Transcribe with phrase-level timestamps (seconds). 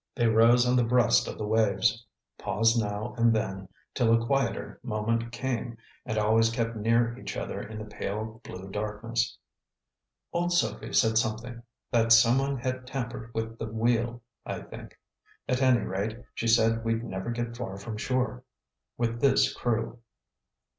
[0.15, 2.03] They rose on the breast of the waves,
[2.39, 5.77] paused now and then till a quieter moment came,
[6.07, 9.37] and always kept near each other in the pale blue darkness.
[10.33, 11.61] "Old Sophie said something
[11.91, 14.97] that some one had tampered with the wheel, I think.
[15.47, 18.43] At any rate, she said we'd never get far from shore
[18.97, 19.99] with this crew."